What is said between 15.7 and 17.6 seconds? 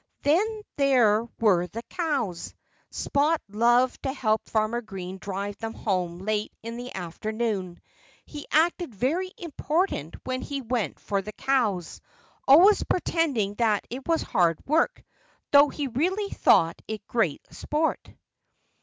really thought it great